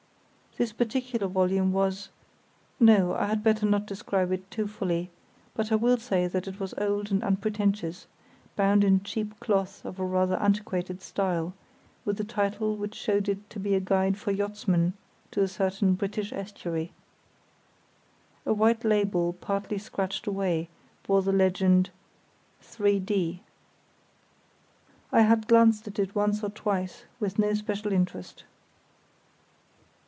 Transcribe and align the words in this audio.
This 0.57 0.73
particular 0.73 1.27
volume 1.27 1.71
was—no, 1.71 3.13
I 3.13 3.27
had 3.27 3.41
better 3.41 3.65
not 3.65 3.85
describe 3.85 4.33
it 4.33 4.51
too 4.51 4.67
fully; 4.67 5.09
but 5.53 5.71
I 5.71 5.75
will 5.75 5.95
say 5.95 6.27
that 6.27 6.45
it 6.45 6.59
was 6.59 6.73
old 6.77 7.09
and 7.09 7.23
unpretentious, 7.23 8.05
bound 8.57 8.83
in 8.83 9.01
cheap 9.01 9.39
cloth 9.39 9.83
of 9.85 9.97
a 9.97 10.03
rather 10.03 10.35
antiquated 10.35 11.01
style, 11.01 11.53
with 12.03 12.19
a 12.19 12.25
title 12.25 12.75
which 12.75 12.95
showed 12.95 13.29
it 13.29 13.49
to 13.49 13.61
be 13.61 13.75
a 13.75 13.79
guide 13.79 14.17
for 14.17 14.31
yachtsmen 14.31 14.91
to 15.31 15.41
a 15.41 15.47
certain 15.47 15.93
British 15.93 16.33
estuary. 16.33 16.91
A 18.45 18.51
white 18.53 18.83
label 18.83 19.31
partly 19.39 19.77
scratched 19.77 20.27
away 20.27 20.67
bore 21.07 21.21
the 21.21 21.31
legend 21.31 21.91
"3_d_." 22.61 23.39
I 25.13 25.21
had 25.21 25.47
glanced 25.47 25.87
at 25.87 25.97
it 25.97 26.13
once 26.13 26.43
or 26.43 26.49
twice 26.49 27.05
with 27.21 27.39
no 27.39 27.53
special 27.53 27.93
interest. 27.93 28.43